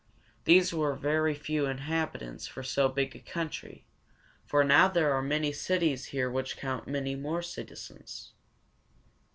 [0.45, 3.85] These were very few inhabitants for so big a country,
[4.47, 8.31] for now there are many cities here which count many more citizens.